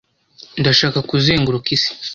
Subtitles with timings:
[0.59, 1.89] Ndashaka kuzenguruka isi.